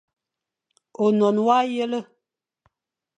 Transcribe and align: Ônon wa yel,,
Ônon 1.05 1.37
wa 1.47 1.57
yel,, 1.73 1.93